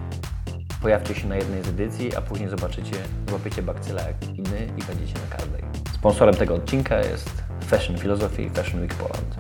[0.83, 2.97] pojawcie się na jednej z edycji, a później zobaczycie,
[3.29, 5.63] złapiecie bakcyla jak i my i będziecie na każdej.
[5.95, 9.37] Sponsorem tego odcinka jest Fashion Philosophy, Fashion Week Poland.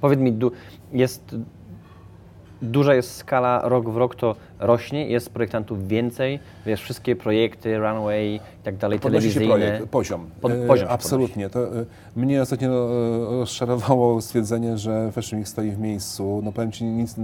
[0.00, 0.38] Powiedz mi,
[0.92, 1.36] jest,
[2.62, 8.34] duża jest skala, rok w rok to rośnie, jest projektantów więcej, wiesz, wszystkie projekty, runway
[8.34, 9.68] i tak dalej, Podnosi się telewizyjne.
[9.70, 10.30] projekt, poziom.
[10.40, 11.50] Pod- E, poziom się Absolutnie.
[11.50, 11.84] To, e,
[12.16, 16.40] mnie ostatnio e, rozczarowało stwierdzenie, że Fashion Week stoi w miejscu.
[16.44, 17.14] No powiem Ci, nic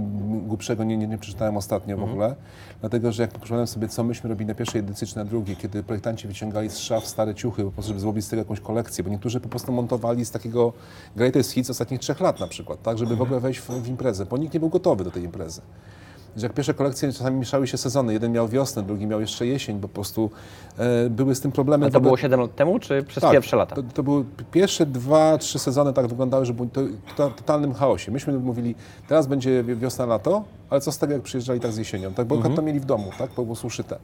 [0.47, 2.09] głupszego nie, nie, nie przeczytałem ostatnio Mhm.
[2.09, 2.35] w ogóle,
[2.79, 5.83] dlatego że jak przypomniałem sobie, co myśmy robili na pierwszej edycji czy na drugiej, kiedy
[5.83, 9.09] projektanci wyciągali z szaf stare ciuchy, po prostu, żeby zrobić z tego jakąś kolekcję, bo
[9.09, 10.73] niektórzy po prostu montowali z takiego
[11.15, 14.25] greatest hits ostatnich trzech lat na przykład, tak, żeby w ogóle wejść w, w imprezę,
[14.25, 15.61] bo nikt nie był gotowy do tej imprezy
[16.37, 18.13] że jak pierwsze kolekcje czasami mieszały się sezony.
[18.13, 20.29] Jeden miał wiosnę, drugi miał jeszcze jesień, bo po prostu
[20.77, 21.85] e, były z tym problemy.
[21.85, 23.75] A w to było 7 lat temu, czy przez tak, pierwsze lata?
[23.75, 26.81] To, to były pierwsze dwa, trzy sezony tak wyglądały, że były to,
[27.17, 28.11] to, totalnym chaosie.
[28.11, 28.75] Myśmy mówili,
[29.07, 32.27] teraz będzie wi- wiosna, lato, ale co z tego, jak przyjeżdżali tak z jesienią, tak,
[32.27, 32.55] bo Mhm.
[32.55, 33.97] to mieli w domu, tak, po prostu szyte.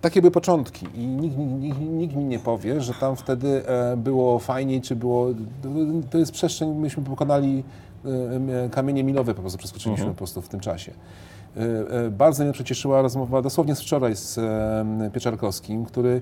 [0.00, 4.38] Takie były początki i nikt, nikt, nikt mi nie powie, że tam wtedy e, było
[4.38, 5.26] fajniej, czy było...
[6.10, 7.64] To jest przestrzeń, myśmy pokonali
[8.70, 10.92] kamienie milowe po prostu przeskoczyliśmy po prostu w tym czasie.
[12.10, 14.40] Bardzo mnie przecieszyła rozmowa dosłownie z wczoraj z
[15.12, 16.20] Pieczarkowskim, który,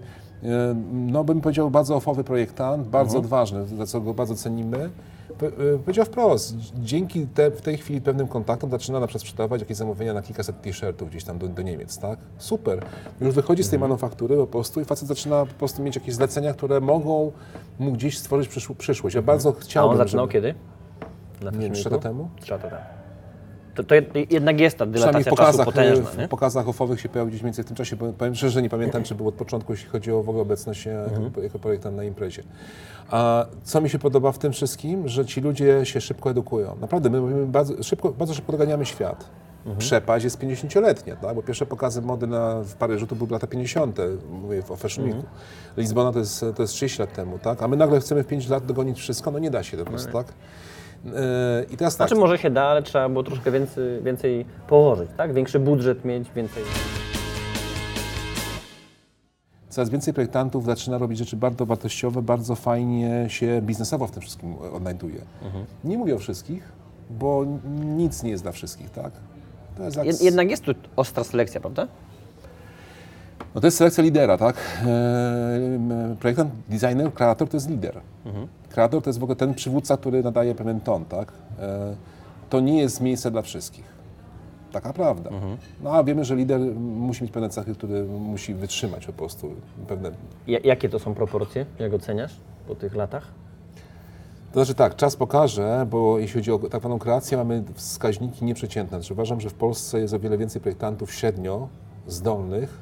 [0.93, 4.91] no bym powiedział, bardzo ofowy projektant, bardzo odważny, za co go bardzo cenimy.
[5.39, 5.47] Po-
[5.85, 10.15] Powiedział wprost, dzięki te, w tej chwili pewnym kontaktom zaczyna na przykład sprzedawać jakieś zamówienia
[10.15, 12.19] na kilkaset t-shirtów gdzieś tam do, do Niemiec, tak?
[12.39, 12.83] Super.
[13.21, 16.53] Już wychodzi z tej manufaktury po prostu i facet zaczyna po prostu mieć jakieś zlecenia,
[16.55, 17.33] które mogą
[17.79, 19.17] mu gdzieś stworzyć przyszł- przyszłość.
[19.17, 20.33] Ja bardzo A chciałbym, on zaczynał żeby...
[20.33, 20.55] kiedy?
[21.45, 22.29] Na Nie trzy lata temu?
[22.41, 22.83] Trzy lata temu.
[23.75, 26.27] To, to jed- jednak jest ta dylatacja czasu pokazach, e, potężna, nie?
[26.27, 27.97] w pokazach ofowych się pojawił gdzieś mniej więcej w tym czasie.
[27.97, 30.43] bo Powiem szczerze, że nie pamiętam, czy był od początku, jeśli chodzi o w ogóle
[30.43, 31.25] obecność e, Mhm.
[31.25, 32.43] jako, jako projektant na imprezie.
[33.11, 36.77] A co mi się podoba w tym wszystkim, że ci ludzie się szybko edukują.
[36.81, 39.25] Naprawdę, my, bardzo, szybko, bardzo szybko doganiamy świat.
[39.59, 39.79] Mhm.
[39.79, 41.35] Przepaść jest 50-letnia, tak?
[41.35, 43.99] bo pierwsze pokazy mody na, w Paryżu to były lata 50.,
[44.31, 45.23] mówię o Fashion Mhm.
[45.23, 45.37] Weeku.
[45.77, 47.63] Lizbona to jest, to jest 30 lat temu, tak?
[47.63, 50.13] a my nagle chcemy w 5 lat dogonić wszystko, no nie da się po prostu,
[50.13, 50.27] tak?
[51.07, 55.11] E, I teraz tak, Znaczy może się da, ale trzeba było troszkę więcej, więcej położyć,
[55.17, 55.35] tak?
[55.35, 56.63] Większy budżet mieć, więcej...
[59.69, 64.55] Coraz więcej projektantów zaczyna robić rzeczy bardzo wartościowe, bardzo fajnie się biznesowo w tym wszystkim
[64.73, 65.21] odnajduje.
[65.85, 66.73] Nie mówię o wszystkich,
[67.11, 67.45] bo
[67.85, 69.13] nic nie jest dla wszystkich, tak?
[69.77, 71.89] To jest, jak jednak jest tu ostra selekcja, prawda?
[73.55, 74.57] no to jest selekcja lidera, tak?
[74.57, 78.01] E, m, projektant, designer, kreator to jest lider.
[78.75, 81.33] Kreator to jest w ogóle ten przywódca, który nadaje pewien ton, tak?
[81.61, 81.97] E,
[82.51, 83.85] to nie jest miejsce dla wszystkich.
[84.73, 85.31] Taka prawda.
[85.83, 89.51] No a wiemy, że lider musi mieć pewne cechy, które musi wytrzymać po prostu.
[89.89, 90.11] Pewne
[90.47, 92.37] Ja, jakie to są proporcje, jak oceniasz
[92.69, 93.27] po tych latach?
[94.53, 98.99] To znaczy tak, czas pokaże, bo jeśli chodzi o tak zwaną kreację, mamy wskaźniki nieprzeciętne.
[98.99, 101.69] Znaczy uważam, że w Polsce jest o wiele więcej projektantów średnio
[102.07, 102.81] zdolnych,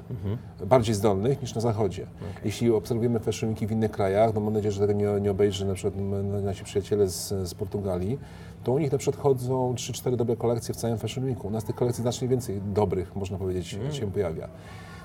[0.67, 2.07] bardziej zdolnych niż na Zachodzie.
[2.45, 5.65] Jeśli obserwujemy fashion weeki w innych krajach, no mam nadzieję, że tego nie, nie obejrzy
[5.67, 5.95] na przykład
[6.43, 8.19] nasi przyjaciele z, z Portugalii,
[8.65, 11.49] to u nich na przykład chodzą 3-4 dobre kolekcje w całym fashion weeku.
[11.49, 14.49] U nas tych kolekcji znacznie więcej dobrych, można powiedzieć, się pojawia.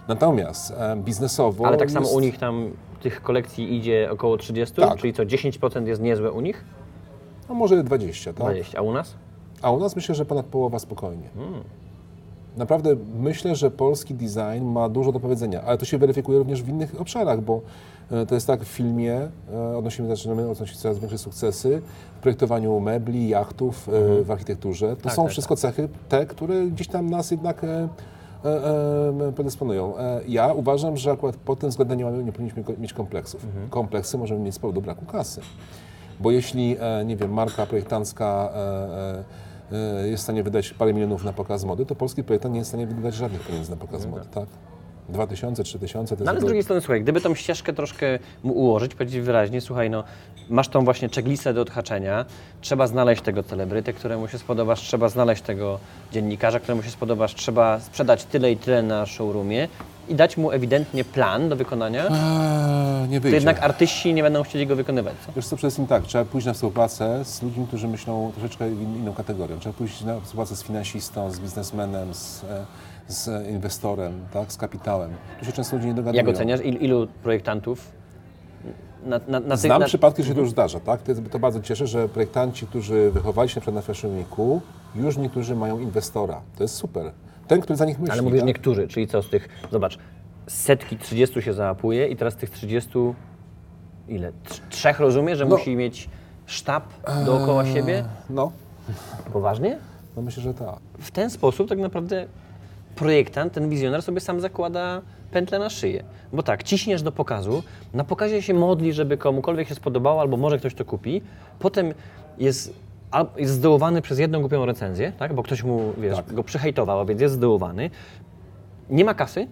[0.08, 1.65] Natomiast e, biznesowo...
[1.67, 4.99] Ale tak samo jest- u nich tam tych kolekcji idzie około 30, Tak.
[4.99, 6.65] czyli co, 10% jest niezłe u nich?
[7.49, 8.41] No może 20, tak?
[8.43, 9.15] 20, a u nas?
[9.62, 11.30] A u nas myślę, że ponad połowa spokojnie.
[12.58, 16.70] Naprawdę myślę, że polski design ma dużo do powiedzenia, ale to się weryfikuje również w
[16.70, 17.62] innych obszarach, bo
[18.12, 21.82] e, to jest tak w filmie, e, odnosimy, zaczynamy odnosić coraz większe sukcesy
[22.17, 24.96] w projektowaniu mebli, jachtów, e, w architekturze.
[24.96, 27.65] To Tak, są tak, wszystko cechy te, które gdzieś tam nas jednak
[29.36, 29.93] predysponują.
[30.28, 33.46] Ja uważam, że akurat pod tym względem nie, mamy, nie powinniśmy mieć kompleksów.
[33.70, 35.41] Kompleksy możemy mieć z powodu braku kasy.
[36.20, 38.54] Bo jeśli, nie wiem, marka projektancka
[40.06, 42.71] jest w stanie wydać parę milionów na pokaz mody, to polski projektant nie jest w
[42.71, 44.47] stanie wydać żadnych pieniędzy na pokaz mody, tak?
[45.10, 48.96] 2000, 3000 to No ale z drugiej strony, słuchaj, gdyby tą ścieżkę troszkę mu ułożyć,
[48.96, 50.04] powiedzieć wyraźnie, słuchaj, no,
[50.50, 52.26] masz tą właśnie checklistę do odhaczenia,
[52.62, 55.80] trzeba znaleźć tego celebrytę, któremu się spodobasz, trzeba znaleźć tego
[56.12, 59.67] dziennikarza, któremu się spodobasz, trzeba sprzedać tyle i tyle na showroomie
[60.10, 63.36] i dać mu ewidentnie plan do wykonania, Eee, nie to wyjdzie.
[63.38, 65.32] jednak artyści nie będą chcieli go wykonywać, co?
[65.36, 68.96] Wiesz co, przede wszystkim tak, trzeba pójść na współpracę z ludźmi, którzy myślą troszeczkę in-
[68.96, 69.60] inną kategorią.
[69.60, 72.65] Trzeba pójść na współpracę z finansistą, z biznesmenem, z, e,
[73.08, 75.12] z inwestorem, tak, z kapitałem.
[75.39, 76.26] Tu się często ludzie nie dogadują.
[76.26, 77.91] Jak oceniasz, il, ilu projektantów
[79.06, 79.56] na, na, na.
[79.56, 81.02] Znam na, przypadki, że się to już zdarza, tak?
[81.02, 84.62] To, to bardzo cieszę, że projektanci, którzy wychowali się na przykład na Fashion Weeku,
[84.96, 86.41] już niektórzy mają inwestora.
[86.58, 87.12] To jest super.
[87.48, 88.12] Ten, który za nich myśli.
[88.13, 88.48] Ale mówisz tak?
[88.48, 89.98] niektórzy, czyli co z tych, zobacz,
[90.48, 92.89] setki 30 się załapuje i teraz tych 30,
[94.08, 94.32] ile?
[94.46, 95.58] Trz- Trzech rozumie, że No.
[95.58, 96.10] musi mieć
[96.46, 96.84] sztab
[97.26, 98.04] dookoła siebie?
[98.30, 98.52] No,
[99.34, 99.78] Poważnie?
[100.15, 100.76] no myślę, że tak.
[101.00, 102.26] W ten sposób tak naprawdę
[102.98, 106.04] projektant, ten wizjoner sobie sam zakłada pętlę na szyję.
[106.34, 110.58] Bo tak, ciśniesz do pokazu, na pokazie się modli, żeby komukolwiek się spodobało, albo może
[110.58, 111.22] ktoś to kupi,
[111.60, 111.94] potem
[112.38, 112.74] jest,
[113.38, 115.34] jest zdołowany przez jedną głupią recenzję, tak?
[115.34, 116.34] bo ktoś mu, wiesz, Tak.
[116.34, 117.90] go przyhejtował, a więc jest zdołowany.
[118.90, 119.48] Nie ma kasy,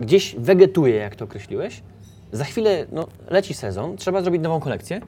[0.00, 1.82] gdzieś wegetuje, jak to określiłeś.
[2.32, 5.00] Za chwilę no, leci sezon, trzeba zrobić nową kolekcję.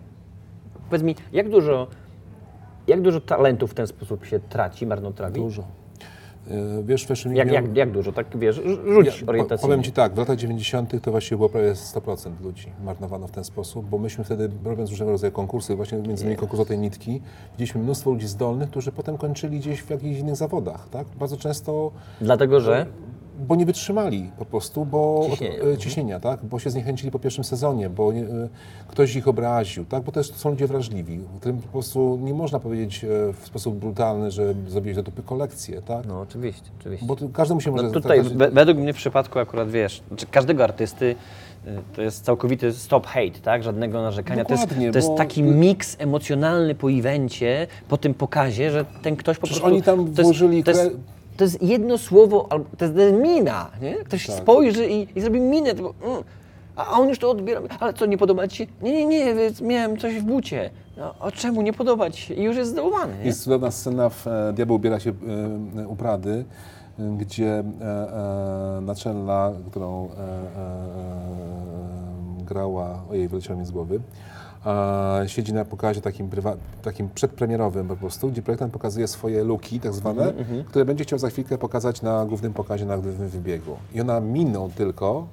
[0.90, 1.86] Powiedz mi, jak dużo,
[2.86, 5.40] jak dużo talentu w ten sposób się traci, marnotrawi?
[5.40, 5.64] Dużo.
[6.50, 8.56] E, Wiesz, Fashion Week Jak, miał- jak, jak dużo, tak wiesz,
[8.94, 9.68] rzuć Ja, orientacyjnie.
[9.68, 11.02] Powiem Ci tak, w latach 90.
[11.02, 15.10] to właściwie było prawie 100% ludzi marnowano w ten sposób, bo myśmy wtedy, robiąc różnego
[15.12, 17.20] rodzaju konkursy, właśnie między innymi konkurs o tej nitki,
[17.52, 21.06] widzieliśmy mnóstwo ludzi zdolnych, którzy potem kończyli gdzieś w jakichś innych zawodach, tak?
[21.20, 22.86] Bardzo często Dlatego, że
[23.38, 25.54] bo nie wytrzymali po prostu, bo Ciśnienia.
[25.74, 26.44] e, ciśnienia, tak?
[26.44, 28.48] bo się zniechęcili po pierwszym sezonie, bo nie, e,
[28.88, 30.02] ktoś ich obraził, tak?
[30.02, 33.74] bo też to są ludzie wrażliwi, którym po prostu nie można powiedzieć e, w sposób
[33.76, 36.06] brutalny, że zrobiłeś do dupy kolekcję, tak?
[36.06, 37.06] No oczywiście, oczywiście.
[37.06, 37.82] Bo każdemu się może...
[37.82, 41.14] No tutaj, we, według mnie w przypadku akurat, wiesz, znaczy każdego artysty
[41.96, 43.62] to jest całkowity stop hate, tak?
[43.62, 44.44] Żadnego narzekania.
[44.44, 48.84] To jest, Dokładnie, to jest bo- taki miks emocjonalny po evencie, po tym pokazie, że
[49.02, 49.74] ten ktoś po Przecież prostu...
[49.74, 50.90] oni tam to jest- włożyli To jest,
[51.36, 53.94] to jest jedno słowo, albo to jest mina, nie?
[53.94, 54.36] Ktoś Tak.
[54.36, 56.22] spojrzy i, i zrobi minę, tylko, mm,
[56.76, 57.60] a on już to odbiera.
[57.80, 58.66] Ale co, nie podoba ci się?
[58.82, 60.70] Nie, nie, nie, więc miałem coś w bucie.
[60.96, 62.34] No, a czemu nie podobać się?
[62.34, 63.24] I już jest zdołowany, nie?
[63.24, 65.12] Jest cudowna scena w e, Diabeł ubiera się
[65.76, 66.44] e, u Prady,
[66.98, 67.62] e, gdzie e,
[68.78, 70.24] e, naczelna, którą e, e,
[72.40, 74.00] e, grała, ojej, wyleciało mi z głowy,
[75.26, 76.30] siedzi na pokazie takim,
[76.82, 80.32] takim przedpremierowym po prostu, gdzie projektant pokazuje swoje luki tak zwane,
[80.68, 83.76] które będzie chciał za chwilkę pokazać na głównym pokazie, na głównym wybiegu.
[83.94, 85.26] I ona miną tylko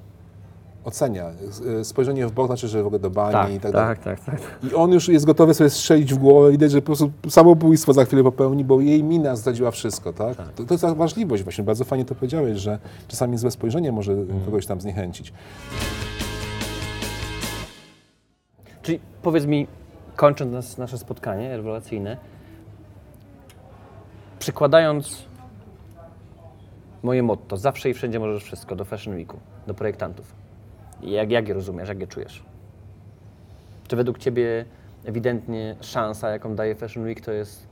[0.84, 1.26] ocenia.
[1.48, 3.96] S- Spojrzenie w bok znaczy, że w ogóle do bani i tak dalej.
[4.04, 4.40] tak, tak.
[4.70, 8.04] I on już jest gotowy sobie strzelić w głowę, widać, że po prostu samobójstwo za
[8.04, 10.36] chwilę popełni, bo jej mina zdradziła wszystko, tak?
[10.36, 14.16] To, to jest ta wrażliwość właśnie, bardzo fajnie to powiedziałeś, że czasami złe spojrzenie może
[14.44, 15.32] kogoś tam zniechęcić.
[18.82, 19.66] Czyli powiedz mi,
[20.16, 22.16] kończąc nas, nasze spotkanie rewelacyjne,
[24.38, 25.24] przykładając
[27.02, 30.34] moje motto, zawsze i wszędzie możesz wszystko, do Fashion Weeku, do projektantów.
[31.02, 32.42] Jak, jak je rozumiesz, jak je czujesz?
[33.88, 34.64] Czy według Ciebie
[35.04, 37.66] ewidentnie szansa, jaką daje Fashion Week, to jest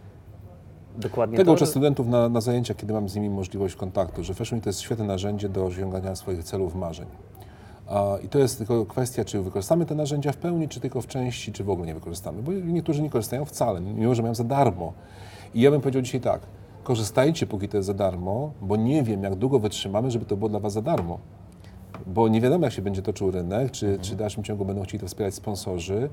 [0.96, 1.54] dokładnie Tego to?
[1.54, 4.68] uczę studentów na, na zajęciach, kiedy mam z nimi możliwość kontaktu, że Fashion Week to
[4.68, 7.06] jest świetne narzędzie do osiągania swoich celów, marzeń.
[8.24, 11.53] I to jest tylko kwestia, czy wykorzystamy te narzędzia w pełni, czy tylko w części,
[11.53, 12.42] czy w ogóle nie wykorzystamy.
[12.42, 14.92] Bo niektórzy nie korzystają wcale, mimo że mają za darmo.
[15.55, 16.40] I ja bym powiedział dzisiaj tak,
[16.83, 20.48] korzystajcie, póki to jest za darmo, bo nie wiem, jak długo wytrzymamy, żeby to było
[20.48, 21.18] dla Was za darmo.
[22.07, 25.00] Bo nie wiadomo, jak się będzie toczył rynek, czy, czy w dalszym ciągu będą chcieli
[25.00, 26.09] to wspierać sponsorzy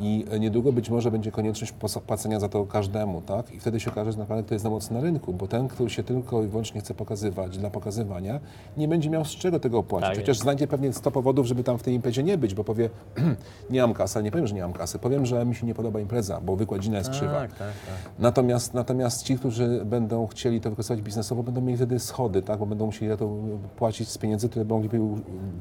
[0.00, 1.72] i niedługo być może będzie konieczność
[2.06, 3.54] płacenia za to każdemu, tak?
[3.54, 5.88] I wtedy się okaże, że naprawdę to jest za mocno na rynku, bo ten, kto
[5.88, 8.40] się tylko i wyłącznie chce pokazywać dla pokazywania,
[8.76, 10.08] nie będzie miał z czego tego opłacić.
[10.08, 12.90] Tak Chociaż znajdzie pewnie 100 powodów, żeby tam w tej imprezie nie być, bo powie,
[13.70, 16.00] nie mam kasy, nie powiem, że nie mam kasy, powiem, że mi się nie podoba
[16.00, 17.32] impreza, bo wykładzina jest krzywa.
[17.32, 18.12] Tak, tak, tak.
[18.18, 22.58] Natomiast, natomiast ci, którzy będą chcieli to wykorzystywać biznesowo, będą mieli wtedy schody, tak?
[22.58, 23.30] bo będą musieli za to
[23.76, 24.98] płacić z pieniędzy, które mogliby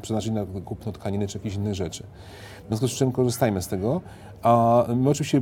[0.01, 2.03] przeznaczyć na kupno tkaniny czy jakieś innych rzeczy.
[2.63, 4.01] W związku z czym korzystajmy z tego.
[4.43, 5.41] A my oczywiście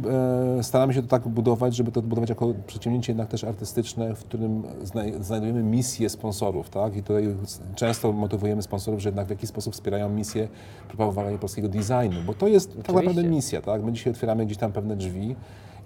[0.60, 4.20] e, staramy się to tak budować, żeby to budować jako przedsięwzięcie jednak też artystyczne, w
[4.20, 6.70] którym znaj- znajdujemy misję sponsorów.
[6.70, 6.96] Tak?
[6.96, 7.36] I tutaj
[7.76, 10.48] często motywujemy sponsorów, że jednak w jakiś sposób wspierają misję
[10.88, 13.62] propagowania polskiego designu, bo to jest tak naprawdę misja.
[13.62, 13.84] Tak?
[13.84, 15.36] My dzisiaj otwieramy gdzieś tam pewne drzwi.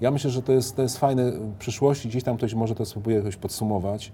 [0.02, 2.10] Ja myślę, że to jest, to jest fajne w przyszłości.
[2.10, 4.12] Gdzieś tam ktoś może to spróbuje jakoś podsumować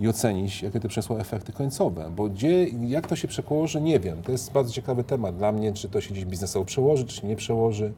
[0.00, 2.10] i ocenić, jakie to przyniosło efekty końcowe.
[2.16, 4.22] Bo gdzie, jak to się przełoży, nie wiem.
[4.22, 7.26] To jest bardzo ciekawy temat dla mnie, czy to się gdzieś biznesowo przełoży, czy się
[7.26, 7.92] nie przełoży.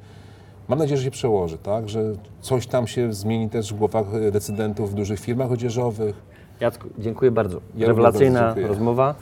[0.69, 1.89] Mam nadzieję, że się przełoży, tak?
[1.89, 6.23] Że coś tam się zmieni też w głowach e, decydentów w dużych firmach odzieżowych.
[6.61, 7.61] Jacku, dziękuję bardzo.
[7.77, 8.67] Ja Rewelacyjna bardzo dziękuję.
[8.67, 9.15] rozmowa.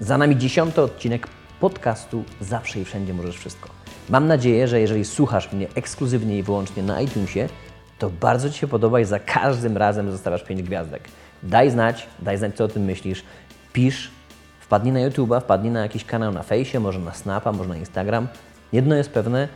[0.00, 1.28] Za nami dziesiąty odcinek
[1.60, 3.68] podcastu Zawsze i Wszędzie Możesz Wszystko.
[4.08, 7.48] Mam nadzieję, że jeżeli słuchasz mnie ekskluzywnie i wyłącznie na iTunesie,
[7.98, 11.08] to bardzo Ci się podoba i za każdym razem zostawiasz 5 gwiazdek.
[11.42, 13.24] Daj znać, daj znać, co o tym myślisz.
[13.72, 14.10] Pisz,
[14.60, 18.28] wpadnij na YouTube'a, wpadnij na jakiś kanał na fejsie, może na Snapa, może na Instagram.
[18.72, 19.48] Jedno jest pewne,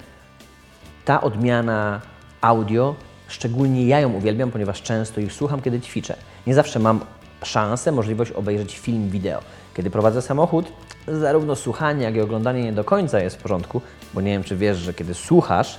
[1.04, 2.00] ta odmiana
[2.40, 2.94] audio,
[3.28, 6.16] szczególnie ja ją uwielbiam, ponieważ często ich słucham, kiedy ćwiczę.
[6.46, 7.00] Nie zawsze mam
[7.44, 9.40] szansę, możliwość obejrzeć film wideo.
[9.74, 10.72] Kiedy prowadzę samochód,
[11.08, 13.80] zarówno słuchanie, jak i oglądanie nie do końca jest w porządku,
[14.14, 15.78] bo nie wiem, czy wiesz, że kiedy słuchasz,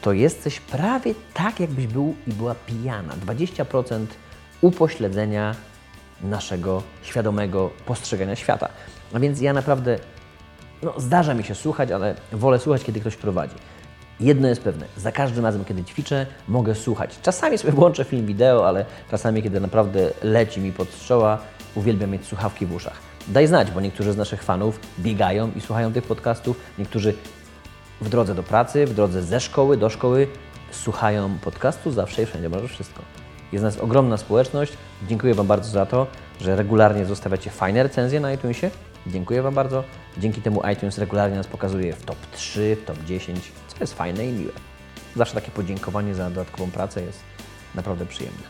[0.00, 3.14] to jesteś prawie tak, jakbyś był i była pijana.
[3.26, 4.06] 20%
[4.60, 5.54] upośledzenia
[6.22, 8.68] naszego świadomego postrzegania świata.
[9.14, 9.98] A więc ja naprawdę
[10.82, 13.54] no, zdarza mi się słuchać, ale wolę słuchać, kiedy ktoś prowadzi.
[14.20, 17.18] Jedno jest pewne, za każdym razem, kiedy ćwiczę, mogę słuchać.
[17.22, 21.38] Czasami sobie włączę film wideo, ale czasami, kiedy naprawdę leci mi pod strzała,
[21.74, 23.00] uwielbiam mieć słuchawki w uszach.
[23.28, 27.14] Daj znać, bo niektórzy z naszych fanów biegają i słuchają tych podcastów, niektórzy
[28.00, 30.28] w drodze do pracy, w drodze ze szkoły do szkoły
[30.70, 33.02] słuchają podcastu Zawsze i Wszędzie Możesz Wszystko.
[33.52, 34.72] Jest nas ogromna społeczność.
[35.08, 36.06] Dziękuję Wam bardzo za to,
[36.40, 38.70] że regularnie zostawiacie fajne recenzje na iTunesie.
[39.06, 39.84] Dziękuję Wam bardzo.
[40.18, 44.26] Dzięki temu iTunes regularnie nas pokazuje w top 3, w top 10, co jest fajne
[44.26, 44.52] i miłe.
[45.16, 47.20] Zawsze takie podziękowanie za dodatkową pracę jest
[47.74, 48.42] naprawdę przyjemne.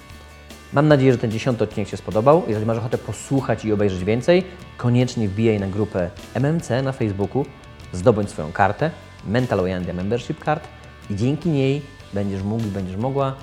[0.73, 2.43] Mam nadzieję, że ten dziesiąty odcinek się spodobał.
[2.49, 4.45] Jeżeli masz ochotę posłuchać i obejrzeć więcej,
[4.77, 7.47] koniecznie wbijaj na grupę MMC na Facebooku,
[7.93, 8.91] zdobądź swoją kartę,
[9.27, 10.69] Mental Oyandia Membership Card
[11.11, 11.83] i dzięki niej
[12.15, 13.35] będziesz mógł i będziesz mogła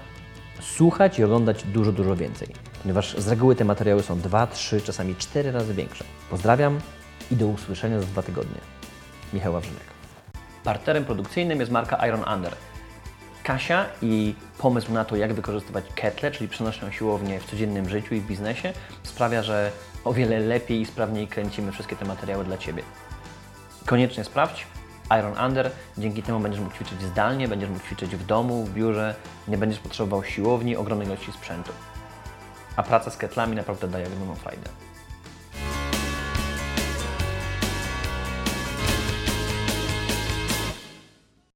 [0.61, 2.47] słuchać i oglądać dużo, dużo więcej.
[2.81, 6.03] Ponieważ z reguły te materiały są dwa, trzy, czasami cztery razy większe.
[6.29, 6.79] Pozdrawiam
[7.31, 8.59] i do usłyszenia za dwa tygodnie.
[9.33, 9.92] Michał Wawrzyniak.
[10.63, 12.55] Partnerem produkcyjnym jest marka Iron Under.
[13.43, 18.21] Kasia i pomysł na to, jak wykorzystywać ketle, czyli przenośną siłownię w codziennym życiu i
[18.21, 18.73] w biznesie,
[19.03, 19.71] sprawia, że
[20.03, 22.83] o wiele lepiej i sprawniej kręcimy wszystkie te materiały dla Ciebie.
[23.85, 24.67] Koniecznie sprawdź
[25.19, 29.15] Iron Under, dzięki temu będziesz mógł ćwiczyć zdalnie, będziesz mógł ćwiczyć w domu, w biurze,
[29.47, 31.71] nie będziesz potrzebował siłowni, ogromnej ilości sprzętu.
[32.75, 34.69] A praca z ketlami naprawdę daje ogromną frajdę.